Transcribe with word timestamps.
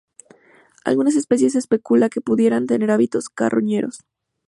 Algunas 0.83 1.15
especies 1.15 1.53
se 1.53 1.59
especula 1.59 2.09
que 2.09 2.21
pudieran 2.21 2.65
tener 2.65 2.89
hábitos 2.89 3.29
carroñeros. 3.29 4.03